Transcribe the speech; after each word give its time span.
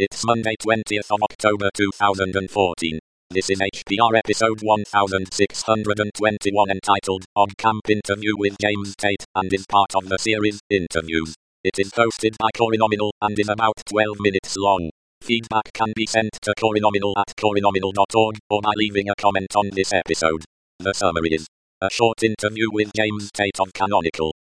It's 0.00 0.24
Monday, 0.24 0.54
20th 0.62 1.10
of 1.10 1.20
October 1.24 1.70
2014. 1.74 3.00
This 3.30 3.50
is 3.50 3.58
HPR 3.58 4.16
episode 4.16 4.62
1621 4.62 6.70
entitled 6.70 7.24
On 7.34 7.48
Camp 7.58 7.90
Interview 7.90 8.36
with 8.38 8.54
James 8.62 8.94
Tait 8.94 9.24
and 9.34 9.52
is 9.52 9.66
part 9.68 9.96
of 9.96 10.08
the 10.08 10.16
series 10.16 10.60
Interviews. 10.70 11.34
It 11.64 11.80
is 11.80 11.90
hosted 11.90 12.36
by 12.38 12.50
Corenominal 12.54 13.10
and 13.22 13.36
is 13.36 13.48
about 13.48 13.82
12 13.86 14.20
minutes 14.20 14.54
long. 14.56 14.90
Feedback 15.20 15.72
can 15.74 15.92
be 15.96 16.06
sent 16.06 16.30
to 16.42 16.54
Corenominal 16.56 17.14
at 17.18 17.34
corenominal.org 17.34 18.38
or 18.50 18.60
by 18.62 18.74
leaving 18.76 19.10
a 19.10 19.16
comment 19.20 19.56
on 19.56 19.70
this 19.72 19.92
episode. 19.92 20.44
The 20.78 20.94
summary 20.94 21.30
is 21.32 21.48
a 21.82 21.90
short 21.90 22.22
interview 22.22 22.70
with 22.70 22.92
James 22.94 23.32
Tait 23.32 23.58
of 23.58 23.72
Canonical. 23.72 24.32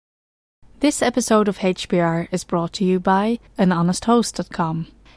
This 0.81 1.01
episode 1.01 1.47
of 1.47 1.57
HPR 1.57 2.27
is 2.31 2.43
brought 2.43 2.73
to 2.73 2.85
you 2.85 2.99
by 2.99 3.39
anhonesthost.com. 3.57 4.85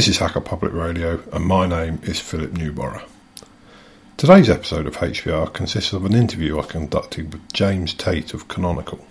This 0.00 0.08
is 0.08 0.16
Hacker 0.16 0.40
Public 0.40 0.72
Radio, 0.72 1.22
and 1.30 1.44
my 1.44 1.66
name 1.66 2.00
is 2.02 2.18
Philip 2.18 2.52
Newborough. 2.52 3.06
Today's 4.16 4.48
episode 4.48 4.86
of 4.86 4.96
HPR 4.96 5.52
consists 5.52 5.92
of 5.92 6.06
an 6.06 6.14
interview 6.14 6.58
I 6.58 6.62
conducted 6.62 7.34
with 7.34 7.52
James 7.52 7.92
Tait 7.92 8.32
of 8.32 8.48
Canonical. 8.48 9.06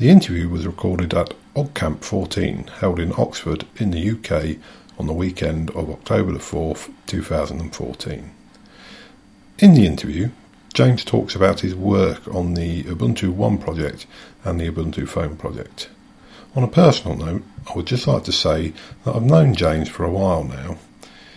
The 0.00 0.08
interview 0.08 0.48
was 0.48 0.66
recorded 0.66 1.14
at 1.14 1.34
OggCamp 1.54 2.02
14, 2.02 2.70
held 2.80 2.98
in 2.98 3.12
Oxford, 3.16 3.64
in 3.76 3.92
the 3.92 4.10
UK, 4.10 4.56
on 4.98 5.06
the 5.06 5.12
weekend 5.12 5.70
of 5.76 5.88
October 5.88 6.32
the 6.32 6.40
4th, 6.40 6.92
2014. 7.06 8.30
In 9.60 9.74
the 9.74 9.86
interview, 9.86 10.30
James 10.74 11.04
talks 11.04 11.36
about 11.36 11.60
his 11.60 11.76
work 11.76 12.26
on 12.34 12.54
the 12.54 12.82
Ubuntu 12.82 13.30
One 13.32 13.58
project 13.58 14.08
and 14.42 14.58
the 14.58 14.68
Ubuntu 14.68 15.06
Phone 15.06 15.36
project. 15.36 15.88
On 16.56 16.64
a 16.64 16.68
personal 16.68 17.16
note, 17.16 17.44
I 17.68 17.76
would 17.76 17.86
just 17.86 18.08
like 18.08 18.24
to 18.24 18.32
say 18.32 18.72
that 19.04 19.14
I've 19.14 19.22
known 19.22 19.54
James 19.54 19.88
for 19.88 20.04
a 20.04 20.10
while 20.10 20.42
now. 20.42 20.78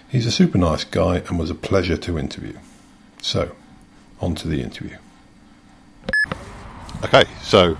He's 0.09 0.25
a 0.25 0.31
super 0.31 0.57
nice 0.57 0.83
guy 0.83 1.17
and 1.17 1.37
was 1.37 1.51
a 1.51 1.55
pleasure 1.55 1.97
to 1.97 2.17
interview. 2.17 2.57
So, 3.21 3.55
on 4.19 4.33
to 4.35 4.47
the 4.47 4.61
interview. 4.61 4.97
Okay, 7.03 7.25
so 7.43 7.77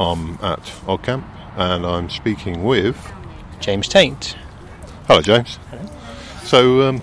I'm 0.00 0.32
at 0.42 0.62
OggCamp 0.86 1.24
and 1.56 1.86
I'm 1.86 2.10
speaking 2.10 2.64
with. 2.64 3.12
James 3.60 3.86
Tait. 3.86 4.36
Hello, 5.06 5.22
James. 5.22 5.60
Hello. 5.70 5.88
So, 6.42 6.82
um, 6.88 7.02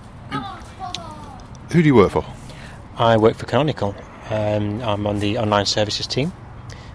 who 1.72 1.82
do 1.82 1.88
you 1.88 1.96
work 1.96 2.12
for? 2.12 2.26
I 2.98 3.16
work 3.16 3.38
for 3.38 3.46
Canonical. 3.46 3.96
Um, 4.30 4.82
I'm 4.82 5.08
on 5.08 5.20
the 5.20 5.38
online 5.38 5.66
services 5.66 6.08
team. 6.08 6.34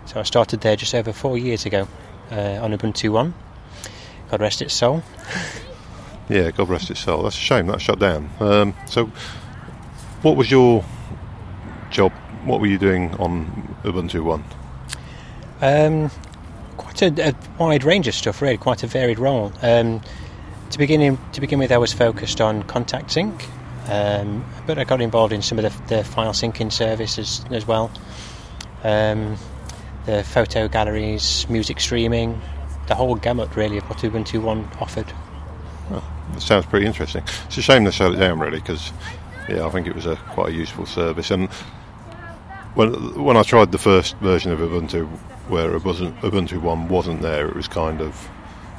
So 0.04 0.20
I 0.20 0.25
started 0.25 0.60
there 0.60 0.76
just 0.76 0.94
over 0.94 1.15
four 1.15 1.38
years 1.38 1.65
ago 1.65 1.88
uh, 2.31 2.62
on 2.62 2.72
Ubuntu 2.72 3.10
One. 3.10 3.34
God 4.31 4.41
rest 4.41 4.62
its 4.62 4.75
soul. 4.75 5.03
Yeah, 6.28 6.50
God 6.50 6.69
rest 6.69 6.91
its 6.91 7.00
soul. 7.00 7.22
That's 7.22 7.37
a 7.37 7.41
shame 7.41 7.69
that 7.69 7.81
shut 7.81 8.00
down. 8.00 8.28
Um, 8.41 8.75
so, 8.88 9.06
what 10.22 10.36
was 10.36 10.50
your 10.50 10.84
job? 11.91 12.10
What 12.44 12.60
were 12.60 12.66
you 12.66 12.78
doing 12.78 13.15
on 13.15 13.76
Ubuntu 13.84 14.25
One? 14.25 14.42
Um, 15.60 16.10
quite 16.76 17.03
a, 17.03 17.28
a 17.28 17.34
wide 17.59 17.84
range 17.84 18.09
of 18.09 18.15
stuff, 18.15 18.42
really. 18.42 18.56
Quite 18.56 18.82
a 18.82 18.88
varied 18.88 19.20
role. 19.20 19.53
Um, 19.62 20.03
to 20.70 20.78
begin 20.78 21.00
in, 21.00 21.19
to 21.32 21.41
begin 21.41 21.59
with, 21.59 21.70
I 21.70 21.78
was 21.78 21.92
focused 21.92 22.41
on 22.41 22.65
contact 22.65 23.12
sync, 23.12 23.47
um, 23.88 24.44
but 24.66 24.78
I 24.78 24.84
got 24.84 25.00
involved 25.00 25.32
in 25.32 25.42
some 25.42 25.59
of 25.59 25.65
the, 25.65 25.97
the 25.97 26.04
file 26.04 26.32
syncing 26.32 26.72
services 26.72 27.44
as 27.50 27.66
well. 27.66 27.91
Um, 28.82 29.36
the 30.06 30.24
photo 30.24 30.68
galleries, 30.68 31.46
music 31.48 31.80
streaming, 31.80 32.40
the 32.86 32.94
whole 32.94 33.16
gamut 33.16 33.54
really 33.56 33.78
of 33.78 33.84
what 33.90 33.98
Ubuntu 33.98 34.42
One 34.42 34.68
offered. 34.80 35.12
That 36.32 36.42
sounds 36.42 36.66
pretty 36.66 36.86
interesting. 36.86 37.22
It's 37.46 37.58
a 37.58 37.62
shame 37.62 37.84
they 37.84 37.90
shut 37.90 38.12
it 38.12 38.16
down, 38.16 38.38
really, 38.38 38.58
because 38.58 38.92
yeah, 39.48 39.64
I 39.64 39.70
think 39.70 39.86
it 39.86 39.94
was 39.94 40.06
a 40.06 40.16
quite 40.16 40.50
a 40.50 40.52
useful 40.52 40.86
service. 40.86 41.30
And 41.30 41.48
when 42.74 42.92
when 43.22 43.36
I 43.36 43.42
tried 43.42 43.72
the 43.72 43.78
first 43.78 44.16
version 44.16 44.52
of 44.52 44.58
Ubuntu, 44.58 45.06
where 45.48 45.74
it 45.74 45.82
Ubuntu 45.82 46.60
One 46.60 46.88
wasn't 46.88 47.22
there, 47.22 47.48
it 47.48 47.54
was 47.54 47.68
kind 47.68 48.00
of 48.00 48.28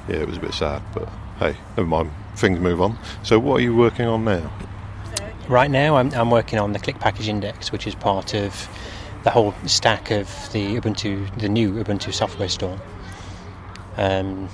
yeah, 0.07 0.17
it 0.17 0.27
was 0.27 0.38
a 0.38 0.41
bit 0.41 0.53
sad. 0.53 0.81
But 0.94 1.09
hey, 1.39 1.55
never 1.75 1.88
mind. 1.88 2.11
Things 2.35 2.59
move 2.59 2.81
on. 2.81 2.97
So, 3.23 3.39
what 3.39 3.55
are 3.55 3.63
you 3.63 3.75
working 3.75 4.05
on 4.05 4.25
now? 4.25 4.51
Right 5.47 5.71
now, 5.71 5.95
I'm, 5.95 6.13
I'm 6.13 6.29
working 6.29 6.59
on 6.59 6.73
the 6.73 6.79
Click 6.79 6.99
Package 6.99 7.29
Index, 7.29 7.71
which 7.71 7.88
is 7.88 7.95
part 7.95 8.33
of 8.33 8.67
the 9.23 9.31
whole 9.31 9.53
stack 9.66 10.11
of 10.11 10.28
the 10.53 10.79
Ubuntu, 10.79 11.39
the 11.39 11.50
new 11.50 11.72
Ubuntu 11.72 12.13
software 12.13 12.50
store. 12.50 12.79
Um, 13.97 14.50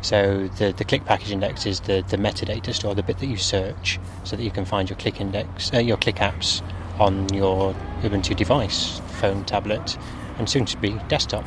so 0.00 0.48
the, 0.58 0.72
the 0.72 0.84
click 0.84 1.04
package 1.04 1.30
index 1.30 1.66
is 1.66 1.80
the, 1.80 2.04
the 2.08 2.16
metadata 2.16 2.74
store, 2.74 2.94
the 2.94 3.02
bit 3.02 3.18
that 3.18 3.26
you 3.26 3.36
search, 3.36 4.00
so 4.24 4.36
that 4.36 4.42
you 4.42 4.50
can 4.50 4.64
find 4.64 4.90
your 4.90 4.98
click 4.98 5.20
index, 5.20 5.72
uh, 5.72 5.78
your 5.78 5.96
click 5.96 6.16
apps 6.16 6.62
on 6.98 7.32
your 7.32 7.74
Ubuntu 8.02 8.36
device, 8.36 9.00
phone, 9.20 9.44
tablet, 9.44 9.96
and 10.38 10.48
soon 10.48 10.64
to 10.66 10.76
be 10.76 10.98
desktop. 11.08 11.44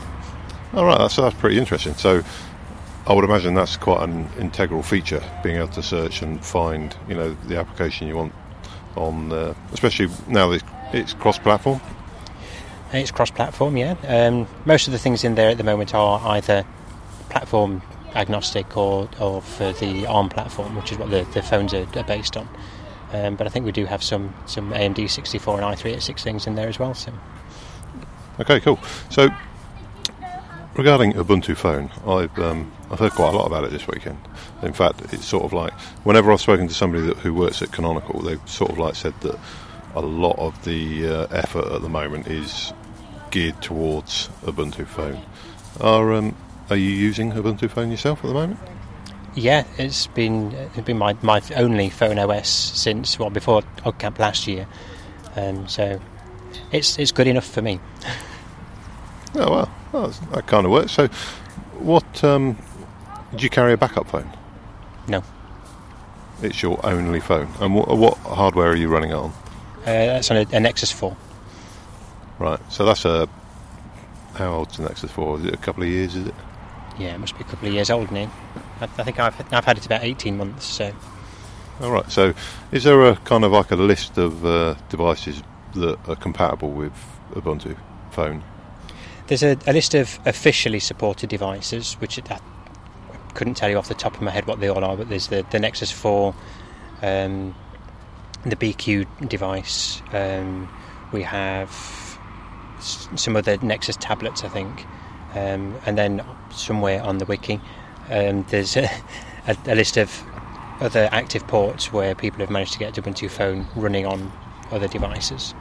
All 0.74 0.86
right, 0.86 0.98
that's 0.98 1.16
that's 1.18 1.36
pretty 1.36 1.58
interesting. 1.58 1.94
So, 1.94 2.24
I 3.08 3.14
would 3.14 3.24
imagine 3.24 3.54
that's 3.54 3.78
quite 3.78 4.02
an 4.02 4.28
integral 4.40 4.82
feature, 4.82 5.24
being 5.44 5.58
able 5.58 5.68
to 5.70 5.84
search 5.84 6.24
and 6.24 6.44
find, 6.44 6.96
you 7.08 7.14
know, 7.14 7.34
the 7.48 7.58
application 7.58 8.08
you 8.08 8.16
want 8.16 8.34
on, 8.96 9.32
uh, 9.32 9.54
especially 9.74 10.10
now 10.28 10.50
that 10.50 10.64
it's 10.92 11.14
cross-platform. 11.14 11.80
It's 12.94 13.12
cross-platform, 13.12 13.78
yeah. 13.78 13.96
Um, 14.08 14.48
most 14.66 14.88
of 14.88 14.94
the 14.94 15.00
things 15.00 15.24
in 15.24 15.36
there 15.36 15.50
at 15.50 15.58
the 15.58 15.64
moment 15.64 15.94
are 15.94 16.20
either 16.30 16.66
platform 17.30 17.82
agnostic 18.14 18.78
or, 18.78 19.10
or 19.20 19.42
for 19.42 19.74
the 19.74 20.06
ARM 20.06 20.30
platform, 20.30 20.76
which 20.76 20.92
is 20.92 20.98
what 20.98 21.10
the, 21.10 21.24
the 21.34 21.42
phones 21.42 21.74
are, 21.74 21.88
are 21.96 22.04
based 22.04 22.38
on. 22.38 22.48
Um, 23.12 23.36
but 23.36 23.48
I 23.48 23.50
think 23.50 23.66
we 23.66 23.72
do 23.72 23.86
have 23.86 24.04
some, 24.04 24.34
some 24.46 24.72
AMD 24.72 25.10
64 25.10 25.62
and 25.62 25.78
i386 25.78 26.20
things 26.22 26.48
in 26.48 26.56
there 26.56 26.68
as 26.68 26.80
well. 26.80 26.94
So. 26.94 27.12
Okay, 28.40 28.60
cool. 28.60 28.80
So, 29.10 29.30
regarding 30.76 31.14
Ubuntu 31.14 31.56
Phone, 31.56 31.90
I've 32.06 32.38
um, 32.40 32.72
I've 32.92 33.00
heard 33.00 33.14
quite 33.14 33.34
a 33.34 33.38
lot 33.38 33.48
about 33.48 33.64
it 33.64 33.72
this 33.72 33.88
weekend. 33.88 34.18
In 34.62 34.74
fact, 34.74 35.14
it's 35.14 35.26
sort 35.26 35.44
of 35.44 35.54
like 35.54 35.74
whenever 36.04 36.32
I've 36.32 36.42
spoken 36.42 36.68
to 36.68 36.74
somebody 36.74 37.06
that, 37.08 37.18
who 37.18 37.34
works 37.34 37.62
at 37.62 37.72
Canonical, 37.72 38.22
they've 38.22 38.50
sort 38.50 38.72
of 38.72 38.78
like 38.78 38.96
said 38.96 39.14
that 39.22 39.40
a 39.96 40.02
lot 40.02 40.38
of 40.38 40.64
the 40.66 41.08
uh, 41.08 41.28
effort 41.32 41.72
at 41.72 41.82
the 41.82 41.90
moment 41.90 42.28
is 42.28 42.74
geared 43.32 43.62
towards 43.62 44.30
Ubuntu 44.44 44.86
Phone. 44.88 45.22
Are 45.82 46.14
um, 46.14 46.36
are 46.70 46.76
you 46.78 46.90
using 46.90 47.32
Ubuntu 47.32 47.70
Phone 47.70 47.92
yourself 47.92 48.24
at 48.24 48.28
the 48.28 48.34
moment? 48.34 48.60
Yeah, 49.36 49.66
it's 49.78 50.08
been 50.08 50.52
it's 50.54 50.86
been 50.86 50.98
my, 50.98 51.16
my 51.22 51.42
only 51.58 51.90
phone 51.90 52.18
OS 52.18 52.48
since 52.50 53.20
well 53.20 53.30
before 53.30 53.62
OggCamp 53.80 54.18
last 54.20 54.48
year, 54.48 54.66
um, 55.36 55.68
so 55.68 56.00
it's 56.72 56.98
it's 56.98 57.12
good 57.12 57.28
enough 57.28 57.46
for 57.48 57.62
me. 57.62 57.80
Oh 59.38 59.52
well, 59.52 59.72
well 59.92 60.08
that 60.32 60.48
kind 60.48 60.66
of 60.66 60.72
works. 60.72 60.94
So, 60.94 61.08
what 61.80 62.24
um, 62.24 62.58
did 63.32 63.44
you 63.44 63.50
carry 63.50 63.74
a 63.74 63.78
backup 63.78 64.08
phone? 64.08 64.30
No, 65.10 65.24
It's 66.42 66.64
your 66.64 66.80
only 66.86 67.20
phone, 67.20 67.50
and 67.60 67.76
what, 67.76 67.90
what 67.98 68.18
hardware 68.20 68.70
are 68.72 68.76
you 68.78 68.88
running 68.88 69.10
it 69.10 69.16
on? 69.16 69.32
uh, 69.82 69.84
that's 69.84 70.32
on 70.32 70.38
a, 70.38 70.46
a 70.54 70.60
Nexus 70.62 70.90
4. 70.94 71.18
Right, 72.40 72.60
so 72.72 72.86
that's 72.86 73.06
a 73.06 73.30
how 74.36 74.54
old's 74.54 74.78
the 74.78 74.84
Nexus 74.84 75.12
Four? 75.12 75.40
Is 75.40 75.46
it 75.46 75.54
a 75.54 75.58
couple 75.58 75.84
of 75.84 75.90
years? 75.90 76.16
Is 76.16 76.28
it? 76.28 76.36
Yeah, 77.00 77.16
it 77.16 77.20
must 77.20 77.38
be 77.38 77.44
a 77.44 77.48
couple 77.48 77.68
of 77.68 77.74
years 77.74 77.90
old 77.90 78.12
now. 78.12 78.32
I, 78.82 78.84
I 78.84 79.04
think 79.04 79.20
I've 79.20 79.54
I've 79.54 79.66
had 79.66 79.78
it 79.78 79.86
about 79.86 80.04
18 80.04 80.38
months. 80.38 80.66
So 80.66 80.94
All 81.82 81.92
right. 81.92 82.10
So, 82.12 82.34
is 82.72 82.84
there 82.84 83.02
a 83.06 83.16
kind 83.18 83.44
of 83.44 83.52
like 83.52 83.72
a 83.72 83.76
list 83.76 84.18
of 84.18 84.46
uh, 84.46 84.76
devices 84.90 85.42
that 85.76 85.98
are 86.08 86.16
compatible 86.16 86.72
with 86.72 86.94
Ubuntu 87.34 87.78
phone? 88.12 88.44
There's 89.28 89.44
a, 89.44 89.58
a 89.66 89.74
list 89.74 89.94
of 89.96 90.20
officially 90.26 90.80
supported 90.80 91.30
devices, 91.30 91.94
which 91.96 92.20
I 92.30 92.40
couldn't 93.34 93.56
tell 93.56 93.70
you 93.70 93.78
off 93.78 93.88
the 93.88 93.96
top 93.96 94.16
of 94.16 94.22
my 94.22 94.32
head 94.32 94.48
what 94.48 94.60
they 94.60 94.70
all 94.70 94.84
are, 94.84 94.96
but 94.96 95.10
there's 95.10 95.28
the, 95.28 95.46
the 95.50 95.60
Nexus 95.60 95.92
4, 95.92 96.34
um, 97.02 97.56
the 98.46 98.56
BQ 98.56 99.28
device. 99.28 100.02
Um, 100.14 100.70
we 101.12 101.24
have 101.24 101.70
some 102.86 103.36
other 103.36 103.58
Nexus 103.62 103.98
tablets, 103.98 104.44
I 104.44 104.50
think, 104.50 104.86
um, 105.34 105.76
and 105.86 105.98
then 105.98 106.24
somewhere 106.52 107.02
on 107.02 107.18
the 107.18 107.26
wiki, 107.26 107.60
um, 108.10 108.46
there's 108.50 108.78
a, 108.78 108.90
a, 109.48 109.58
a 109.68 109.76
list 109.76 109.98
of 109.98 110.24
other 110.80 111.10
active 111.12 111.48
ports 111.48 111.94
where 111.94 112.16
people 112.16 112.40
have 112.40 112.50
managed 112.50 112.74
to 112.74 112.80
get 112.80 112.94
Ubuntu 112.96 113.30
phone 113.30 113.66
running 113.76 114.06
on 114.06 114.32
other 114.72 114.88
devices. 114.88 115.54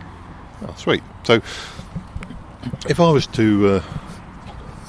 Oh, 0.62 0.74
sweet. 0.76 1.02
So, 1.24 1.40
if 2.88 2.98
I 3.00 3.10
was 3.10 3.26
to, 3.28 3.68
uh, 3.68 3.80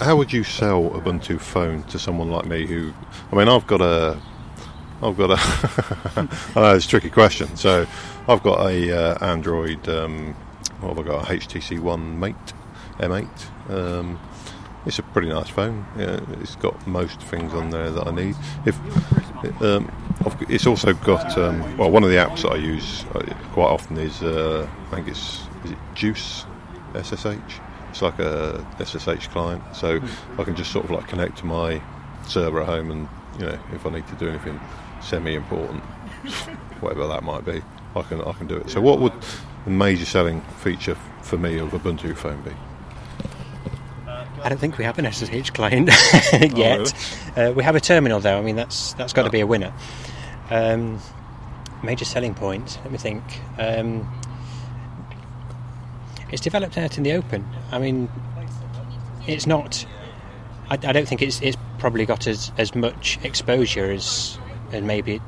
how 0.03 0.15
would 0.15 0.31
you 0.31 0.43
sell 0.43 0.89
Ubuntu 0.89 1.39
phone 1.39 1.83
to 1.83 1.99
someone 1.99 2.31
like 2.31 2.45
me 2.45 2.65
who, 2.65 2.93
I 3.31 3.35
mean, 3.35 3.49
I've 3.49 3.67
got 3.67 3.81
a, 3.81 4.19
I've 5.01 5.17
got 5.17 5.31
a, 5.31 5.37
I 6.55 6.61
know 6.61 6.75
it's 6.75 6.85
a 6.85 6.89
tricky 6.89 7.09
question. 7.09 7.55
So, 7.55 7.85
I've 8.27 8.41
got 8.41 8.67
a 8.67 8.91
uh, 8.91 9.25
Android, 9.25 9.87
um, 9.87 10.35
what 10.79 10.95
have 10.95 11.05
I 11.05 11.09
got? 11.09 11.29
A 11.29 11.33
HTC 11.33 11.79
One 11.79 12.19
Mate 12.19 12.35
M8. 12.99 13.69
Um, 13.69 14.19
it's 14.85 14.99
a 14.99 15.03
pretty 15.03 15.29
nice 15.29 15.49
phone. 15.49 15.85
Yeah, 15.97 16.19
it's 16.41 16.55
got 16.55 16.85
most 16.85 17.19
things 17.21 17.53
on 17.53 17.71
there 17.71 17.89
that 17.89 18.07
I 18.07 18.11
need. 18.11 18.35
If 18.65 18.77
um, 19.61 19.91
it's 20.47 20.67
also 20.67 20.93
got 20.93 21.37
um, 21.37 21.77
well, 21.77 21.89
one 21.89 22.03
of 22.03 22.09
the 22.09 22.17
apps 22.17 22.43
that 22.43 22.51
I 22.51 22.57
use 22.57 23.03
uh, 23.15 23.21
quite 23.51 23.67
often 23.67 23.97
is 23.97 24.21
uh, 24.21 24.69
I 24.91 24.95
think 24.95 25.07
it's 25.07 25.41
is 25.63 25.71
it 25.71 25.77
Juice 25.95 26.45
SSH. 26.93 27.59
It's 27.89 28.01
like 28.01 28.19
a 28.19 28.65
SSH 28.83 29.27
client, 29.27 29.63
so 29.73 29.99
I 30.37 30.43
can 30.43 30.55
just 30.55 30.71
sort 30.71 30.85
of 30.85 30.91
like 30.91 31.07
connect 31.07 31.37
to 31.39 31.45
my 31.45 31.81
server 32.27 32.61
at 32.61 32.67
home, 32.67 32.91
and 32.91 33.07
you 33.39 33.45
know 33.47 33.59
if 33.73 33.85
I 33.85 33.89
need 33.89 34.07
to 34.07 34.15
do 34.15 34.29
anything 34.29 34.59
semi-important, 35.01 35.83
whatever 36.81 37.07
that 37.07 37.23
might 37.23 37.45
be, 37.45 37.61
I 37.95 38.01
can 38.03 38.21
I 38.21 38.33
can 38.33 38.47
do 38.47 38.57
it. 38.57 38.69
So 38.69 38.81
what 38.81 38.99
would 38.99 39.13
the 39.65 39.71
major 39.71 40.05
selling 40.05 40.41
feature 40.59 40.95
for 41.21 41.37
me 41.37 41.57
of 41.59 41.69
Ubuntu 41.71 42.15
phone 42.15 42.41
be? 42.41 42.51
I 44.43 44.49
don't 44.49 44.59
think 44.59 44.77
we 44.77 44.83
have 44.83 44.99
an 44.99 45.11
SSH 45.11 45.49
client 45.51 45.89
yet. 46.55 46.93
uh, 47.35 47.51
we 47.55 47.63
have 47.63 47.75
a 47.75 47.79
terminal 47.79 48.19
though. 48.19 48.37
I 48.37 48.41
mean, 48.41 48.55
that's 48.55 48.93
that's 48.93 49.11
got 49.13 49.23
to 49.23 49.29
Oh. 49.29 49.31
be 49.31 49.39
a 49.39 49.47
winner. 49.47 49.73
Um, 50.51 50.99
major 51.83 52.05
selling 52.05 52.35
point. 52.35 52.77
Let 52.83 52.91
me 52.91 52.97
think. 52.99 53.23
Um, 53.57 54.07
it's 56.31 56.41
developed 56.41 56.77
out 56.77 56.97
in 56.97 57.03
the 57.03 57.13
open. 57.13 57.45
I 57.71 57.79
mean, 57.79 58.09
it's 59.27 59.47
not. 59.47 59.85
I, 60.69 60.73
I 60.73 60.91
don't 60.91 61.07
think 61.07 61.21
it's 61.23 61.41
it's 61.41 61.57
probably 61.79 62.05
got 62.05 62.27
as 62.27 62.51
as 62.57 62.75
much 62.75 63.17
exposure 63.23 63.89
as 63.91 64.37
and 64.71 64.85
maybe. 64.85 65.15
It, 65.15 65.21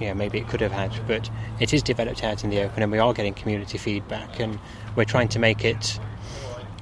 yeah, 0.00 0.12
maybe 0.12 0.38
it 0.38 0.48
could 0.48 0.60
have 0.60 0.72
had, 0.72 0.92
but 1.06 1.30
it 1.60 1.72
is 1.72 1.82
developed 1.82 2.22
out 2.22 2.44
in 2.44 2.50
the 2.50 2.60
open, 2.60 2.82
and 2.82 2.92
we 2.92 2.98
are 2.98 3.12
getting 3.12 3.34
community 3.34 3.78
feedback, 3.78 4.40
and 4.40 4.58
we're 4.94 5.04
trying 5.04 5.28
to 5.28 5.38
make 5.38 5.64
it 5.64 5.98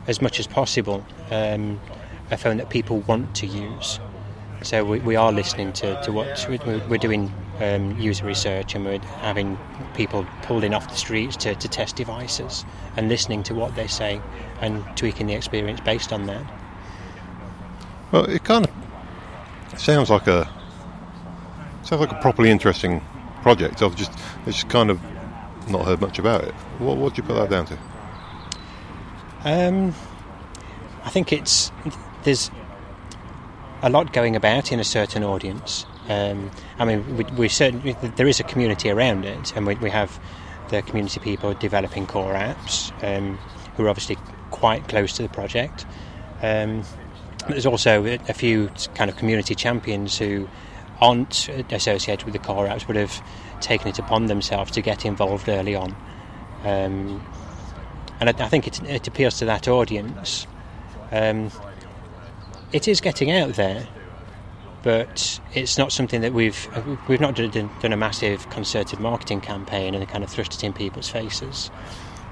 as 0.06 0.20
much 0.20 0.38
as 0.38 0.46
possible 0.46 1.05
um, 1.31 1.81
a 2.31 2.37
phone 2.37 2.56
that 2.58 2.70
people 2.70 3.00
want 3.00 3.34
to 3.37 3.46
use. 3.46 4.00
So 4.62 4.84
we, 4.84 4.99
we 5.00 5.16
are 5.16 5.32
listening 5.32 5.72
to, 5.75 6.00
to 6.02 6.12
what 6.12 6.46
we're, 6.49 6.87
we're 6.88 6.99
doing 6.99 7.32
um, 7.61 7.99
user 7.99 8.25
research 8.25 8.75
and 8.75 8.84
we're 8.84 8.99
having 8.99 9.58
people 9.94 10.26
pulled 10.43 10.64
in 10.64 10.75
off 10.75 10.88
the 10.88 10.96
streets 10.96 11.37
to, 11.38 11.55
to 11.55 11.69
test 11.69 11.96
devices 11.96 12.64
and 12.96 13.08
listening 13.08 13.43
to 13.44 13.55
what 13.55 13.75
they 13.76 13.87
say 13.87 14.20
and 14.60 14.84
tweaking 14.96 15.26
the 15.26 15.34
experience 15.34 15.81
based 15.81 16.12
on 16.12 16.26
that. 16.26 16.44
Well, 18.10 18.25
it 18.25 18.44
kind 18.44 18.67
of 18.67 19.78
sounds 19.78 20.10
like 20.10 20.26
a 20.26 20.50
sounds 21.84 22.00
like 22.00 22.12
a 22.12 22.20
properly 22.20 22.50
interesting 22.50 23.00
project. 23.42 23.82
I've 23.82 23.96
just 23.96 24.12
it's 24.46 24.56
just 24.56 24.69
kind 24.69 24.90
of 24.90 25.00
not 25.69 25.84
heard 25.84 26.00
much 26.00 26.19
about 26.19 26.44
it. 26.44 26.54
What 26.78 26.96
what 26.96 27.14
do 27.14 27.22
you 27.22 27.28
put 27.28 27.34
that 27.34 27.50
down 27.50 27.66
to? 27.66 27.78
Um, 29.44 29.94
I 31.04 31.10
think 31.10 31.32
it's 31.32 31.70
there's 32.22 32.50
a 33.82 33.90
lot 33.90 34.12
going 34.12 34.34
about 34.34 34.72
in 34.72 34.81
a 34.81 34.84
certain 34.84 35.22
audience. 35.22 35.84
Um, 36.08 36.50
I 36.78 36.84
mean, 36.84 37.16
we, 37.16 37.25
we 37.36 37.48
certainly 37.48 37.96
there 38.16 38.26
is 38.26 38.40
a 38.40 38.44
community 38.44 38.90
around 38.90 39.25
it, 39.25 39.54
and 39.56 39.66
we, 39.66 39.75
we 39.76 39.90
have 39.90 40.19
the 40.70 40.82
community 40.82 41.20
people 41.20 41.52
developing 41.54 42.06
core 42.06 42.34
apps 42.34 42.92
um, 43.02 43.38
who 43.76 43.84
are 43.84 43.88
obviously 43.88 44.16
quite 44.50 44.88
close 44.88 45.12
to 45.14 45.22
the 45.22 45.28
project. 45.28 45.84
Um, 46.42 46.82
there's 47.48 47.66
also 47.66 48.04
a, 48.04 48.14
a 48.28 48.32
few 48.32 48.70
kind 48.94 49.10
of 49.10 49.16
community 49.16 49.54
champions 49.54 50.16
who 50.16 50.48
aren't 51.00 51.49
associated 51.70 52.25
with 52.25 52.32
the 52.32 52.38
core 52.38 52.67
apps, 52.67 52.87
but 52.87 52.96
have 52.96 53.23
taken 53.61 53.88
it 53.88 53.99
upon 53.99 54.26
themselves 54.26 54.70
to 54.73 54.81
get 54.81 55.05
involved 55.05 55.49
early 55.49 55.75
on. 55.75 55.94
Um, 56.64 57.25
and 58.20 58.31
I, 58.31 58.44
I 58.44 58.49
think 58.49 58.67
it, 58.67 58.82
it 58.85 59.06
appeals 59.06 59.38
to 59.38 59.44
that 59.46 59.69
audience. 59.69 60.46
Um, 61.11 61.50
it 62.73 62.88
is 62.88 63.00
getting 63.00 63.31
out 63.31 63.55
there, 63.55 63.87
but 64.82 65.41
it's 65.55 65.79
not 65.79 65.93
something 65.93 66.20
that 66.20 66.32
we've 66.32 66.69
we've 67.08 67.20
not 67.20 67.37
done, 67.37 67.50
done 67.50 67.93
a 67.93 67.96
massive 67.96 68.49
concerted 68.50 69.00
marketing 69.00 69.41
campaign 69.41 69.94
and 69.94 70.06
kind 70.08 70.25
of 70.25 70.31
thrust 70.31 70.55
it 70.55 70.64
in 70.64 70.73
people's 70.73 71.08
faces. 71.08 71.70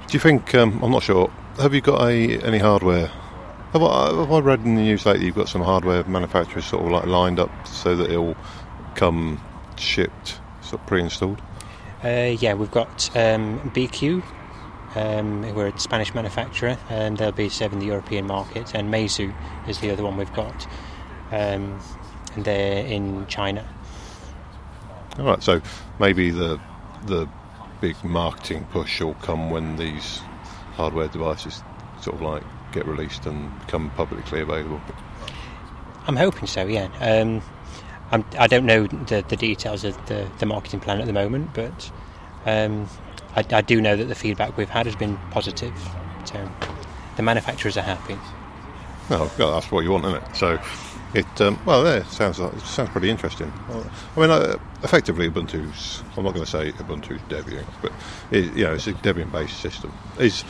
Do 0.07 0.13
you 0.13 0.19
think? 0.19 0.53
Um, 0.53 0.81
I'm 0.83 0.91
not 0.91 1.03
sure. 1.03 1.31
Have 1.59 1.73
you 1.73 1.81
got 1.81 2.01
a, 2.01 2.39
any 2.41 2.57
hardware? 2.57 3.09
Have 3.73 3.81
I, 3.81 4.15
have 4.15 4.31
I 4.31 4.39
read 4.39 4.59
in 4.59 4.75
the 4.75 4.83
news 4.83 5.03
lately 5.03 5.25
you've 5.25 5.35
got 5.35 5.49
some 5.49 5.63
hardware 5.63 6.03
manufacturers 6.03 6.63
sort 6.63 6.85
of 6.85 6.91
like 6.91 7.07
lined 7.07 7.39
up 7.39 7.49
so 7.65 7.95
that 7.95 8.11
it'll 8.11 8.35
come 8.93 9.41
shipped, 9.77 10.39
sort 10.61 10.79
of 10.79 10.85
pre-installed? 10.85 11.41
Uh, 12.03 12.35
yeah, 12.37 12.53
we've 12.53 12.69
got 12.69 13.09
um, 13.17 13.59
BQ. 13.71 14.23
Um, 14.95 15.55
we're 15.55 15.69
a 15.69 15.79
Spanish 15.79 16.13
manufacturer, 16.13 16.77
and 16.91 17.17
they'll 17.17 17.31
be 17.31 17.49
serving 17.49 17.79
the 17.79 17.87
European 17.87 18.27
market. 18.27 18.75
And 18.75 18.93
Meizu 18.93 19.33
is 19.67 19.79
the 19.79 19.89
other 19.89 20.03
one 20.03 20.17
we've 20.17 20.33
got, 20.33 20.67
um, 21.31 21.79
and 22.35 22.45
they're 22.45 22.85
in 22.85 23.25
China. 23.25 23.67
All 25.17 25.25
right, 25.25 25.41
so 25.41 25.63
maybe 25.99 26.29
the 26.29 26.59
the 27.07 27.27
big 27.81 28.01
marketing 28.03 28.67
push 28.69 29.01
will 29.01 29.15
come 29.15 29.49
when 29.49 29.77
these 29.77 30.19
hardware 30.73 31.07
devices 31.07 31.63
sort 32.01 32.17
of 32.17 32.21
like 32.21 32.43
get 32.73 32.85
released 32.85 33.25
and 33.25 33.57
become 33.61 33.89
publicly 33.91 34.41
available. 34.41 34.81
I'm 36.07 36.17
hoping 36.17 36.47
so. 36.47 36.65
Yeah. 36.65 36.89
Um, 36.99 37.41
I'm, 38.11 38.25
I 38.37 38.47
don't 38.47 38.65
know 38.65 38.85
the, 38.87 39.23
the 39.27 39.37
details 39.37 39.83
of 39.83 40.05
the, 40.07 40.29
the 40.39 40.45
marketing 40.45 40.81
plan 40.81 40.99
at 40.99 41.07
the 41.07 41.13
moment, 41.13 41.53
but 41.53 41.91
um, 42.45 42.87
I, 43.35 43.45
I 43.49 43.61
do 43.61 43.81
know 43.81 43.95
that 43.95 44.05
the 44.05 44.15
feedback 44.15 44.57
we've 44.57 44.69
had 44.69 44.85
has 44.85 44.95
been 44.95 45.17
positive. 45.31 45.73
So 46.25 46.49
the 47.15 47.23
manufacturers 47.23 47.77
are 47.77 47.81
happy. 47.81 48.17
Oh, 49.09 49.33
God, 49.37 49.55
that's 49.55 49.71
what 49.71 49.83
you 49.83 49.91
want, 49.91 50.05
isn't 50.05 50.23
it? 50.23 50.35
So, 50.35 50.59
it 51.13 51.41
um, 51.41 51.59
well, 51.65 51.83
yeah, 51.83 51.97
it 51.97 52.05
sounds 52.07 52.39
like, 52.39 52.57
sounds 52.61 52.89
pretty 52.89 53.09
interesting. 53.09 53.51
I 54.15 54.19
mean, 54.19 54.29
uh, 54.29 54.57
effectively, 54.83 55.29
Ubuntu's. 55.29 56.03
I'm 56.15 56.23
not 56.23 56.33
going 56.33 56.45
to 56.45 56.49
say 56.49 56.71
Ubuntu's 56.71 57.21
Debian, 57.29 57.65
but 57.81 57.91
it, 58.31 58.53
you 58.55 58.63
know, 58.63 58.73
it's 58.73 58.87
a 58.87 58.93
Debian-based 58.93 59.59
system. 59.59 59.91
Is 60.19 60.43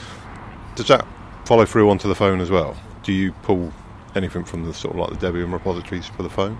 does 0.75 0.87
that 0.87 1.05
follow 1.45 1.65
through 1.65 1.89
onto 1.89 2.07
the 2.07 2.15
phone 2.15 2.41
as 2.41 2.49
well? 2.49 2.75
Do 3.03 3.11
you 3.11 3.31
pull 3.43 3.73
anything 4.15 4.43
from 4.43 4.65
the 4.65 4.73
sort 4.73 4.95
of 4.95 4.99
like 4.99 5.19
the 5.19 5.27
Debian 5.27 5.51
repositories 5.51 6.05
for 6.07 6.23
the 6.23 6.29
phone? 6.29 6.57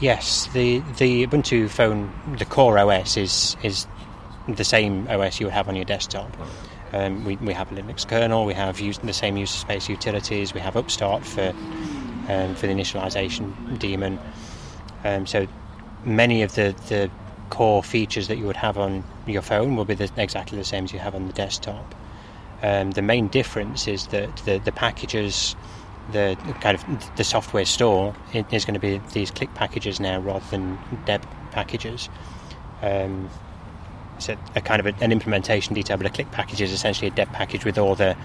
Yes, 0.00 0.46
the 0.52 0.80
the 0.98 1.26
Ubuntu 1.26 1.68
phone, 1.68 2.12
the 2.38 2.44
core 2.44 2.78
OS 2.78 3.16
is 3.16 3.56
is 3.62 3.86
the 4.48 4.64
same 4.64 5.06
OS 5.08 5.40
you 5.40 5.46
would 5.46 5.52
have 5.52 5.68
on 5.68 5.76
your 5.76 5.84
desktop. 5.84 6.34
Um, 6.92 7.24
we, 7.24 7.36
we 7.36 7.52
have 7.52 7.70
a 7.70 7.74
Linux 7.76 8.06
kernel, 8.08 8.46
we 8.46 8.54
have 8.54 8.80
use, 8.80 8.98
the 8.98 9.12
same 9.12 9.36
user 9.36 9.56
space 9.56 9.88
utilities, 9.88 10.52
we 10.52 10.60
have 10.60 10.76
Upstart 10.76 11.24
for 11.24 11.52
um, 12.28 12.54
for 12.54 12.66
the 12.66 12.72
initialization 12.72 13.78
daemon. 13.78 14.18
Um, 15.04 15.26
so 15.26 15.46
many 16.04 16.42
of 16.42 16.54
the, 16.54 16.74
the 16.88 17.10
core 17.50 17.82
features 17.82 18.28
that 18.28 18.38
you 18.38 18.46
would 18.46 18.56
have 18.56 18.78
on 18.78 19.04
your 19.26 19.42
phone 19.42 19.76
will 19.76 19.84
be 19.84 19.94
the, 19.94 20.10
exactly 20.16 20.58
the 20.58 20.64
same 20.64 20.84
as 20.84 20.92
you 20.92 20.98
have 20.98 21.14
on 21.14 21.26
the 21.26 21.32
desktop. 21.32 21.94
Um, 22.62 22.90
the 22.90 23.02
main 23.02 23.28
difference 23.28 23.88
is 23.88 24.08
that 24.08 24.36
the, 24.38 24.58
the 24.58 24.72
packages, 24.72 25.56
the 26.12 26.36
kind 26.60 26.76
of 26.76 27.16
the 27.16 27.24
software 27.24 27.64
store 27.64 28.14
is 28.34 28.64
going 28.64 28.74
to 28.74 28.80
be 28.80 29.00
these 29.12 29.30
click 29.30 29.54
packages 29.54 29.98
now 30.00 30.20
rather 30.20 30.44
than 30.50 30.78
deb 31.06 31.26
packages. 31.52 32.08
Um, 32.82 33.30
so 34.18 34.36
a 34.54 34.60
kind 34.60 34.80
of 34.80 34.86
a, 34.86 35.04
an 35.04 35.12
implementation 35.12 35.74
detail, 35.74 35.96
but 35.96 36.06
a 36.06 36.10
click 36.10 36.30
package 36.30 36.60
is 36.60 36.72
essentially 36.72 37.08
a 37.08 37.10
deb 37.10 37.32
package 37.32 37.64
with 37.64 37.78
all 37.78 37.94
the 37.94 38.16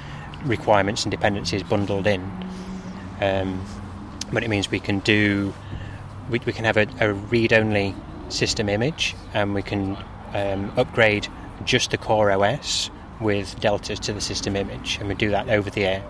requirements 0.43 1.03
and 1.03 1.11
dependencies 1.11 1.63
bundled 1.63 2.07
in. 2.07 2.21
Um, 3.21 3.63
but 4.33 4.43
it 4.43 4.49
means 4.49 4.69
we 4.69 4.79
can 4.79 4.99
do, 4.99 5.53
we, 6.29 6.39
we 6.45 6.51
can 6.51 6.65
have 6.65 6.77
a, 6.77 6.87
a 6.99 7.13
read-only 7.13 7.95
system 8.27 8.67
image, 8.67 9.15
and 9.33 9.53
we 9.53 9.61
can 9.61 9.97
um, 10.33 10.73
upgrade 10.75 11.27
just 11.63 11.91
the 11.91 11.97
core 11.97 12.31
OS 12.31 12.89
with 13.21 13.59
deltas 13.59 13.99
to 14.01 14.13
the 14.13 14.21
system 14.21 14.55
image, 14.55 14.97
and 14.99 15.07
we 15.07 15.15
do 15.15 15.29
that 15.31 15.49
over 15.49 15.69
the 15.69 15.85
air, 15.85 16.03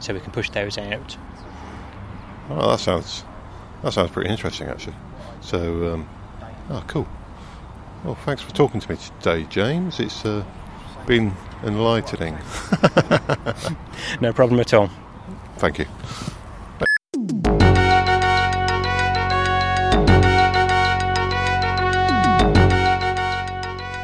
so 0.00 0.14
we 0.14 0.20
can 0.20 0.32
push 0.32 0.50
those 0.50 0.78
out. 0.78 1.16
Oh, 2.50 2.70
that 2.70 2.80
sounds 2.80 3.24
that 3.82 3.92
sounds 3.92 4.10
pretty 4.10 4.30
interesting, 4.30 4.68
actually. 4.68 4.94
So, 5.40 5.94
um, 5.94 6.08
oh, 6.70 6.84
cool. 6.86 7.06
Well, 8.04 8.14
thanks 8.14 8.42
for 8.42 8.52
talking 8.52 8.80
to 8.80 8.90
me 8.90 8.96
today, 8.96 9.44
James. 9.50 9.98
It's 10.00 10.24
uh, 10.24 10.44
been 11.06 11.32
enlightening. 11.64 12.34
no 14.20 14.32
problem 14.32 14.60
at 14.60 14.72
all. 14.72 14.90
Thank 15.56 15.80
you. 15.80 15.86